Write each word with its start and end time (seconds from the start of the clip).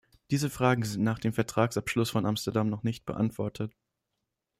Diese 0.31 0.49
Fragen 0.49 0.81
sind 0.83 1.03
nach 1.03 1.19
dem 1.19 1.31
Vertragsabschluss 1.31 2.09
von 2.09 2.25
Amsterdam 2.25 2.71
noch 2.71 2.81
nicht 2.81 3.05
beantwortet. 3.05 3.71